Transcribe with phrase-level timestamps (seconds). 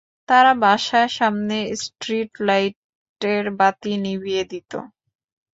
[0.29, 4.71] তারা বাসার সামনের স্ট্রীট লাইটের বাতি নিভিয়ে দিত।